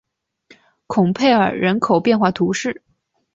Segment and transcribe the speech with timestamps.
[0.87, 2.81] 孔佩尔人口变化图示